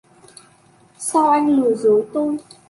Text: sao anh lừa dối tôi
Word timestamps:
sao 0.97 1.29
anh 1.31 1.49
lừa 1.61 1.73
dối 1.75 2.05
tôi 2.13 2.37